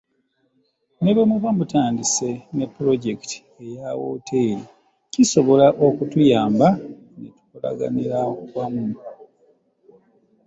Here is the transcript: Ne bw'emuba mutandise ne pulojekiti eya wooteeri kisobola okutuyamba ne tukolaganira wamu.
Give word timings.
Ne 1.01 1.11
bw'emuba 1.15 1.49
mutandise 1.57 2.29
ne 2.55 2.65
pulojekiti 2.73 3.37
eya 3.65 3.89
wooteeri 3.99 4.65
kisobola 5.13 5.67
okutuyamba 5.87 6.67
ne 7.19 7.27
tukolaganira 7.35 8.19
wamu. 8.53 8.87